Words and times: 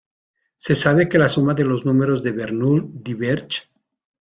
Se 0.55 0.73
sabe 0.73 1.07
que 1.09 1.19
la 1.21 1.29
suma 1.29 1.53
de 1.53 1.63
los 1.63 1.85
números 1.85 2.23
de 2.23 2.31
Bernoulli 2.41 2.87
diverge. 3.11 3.67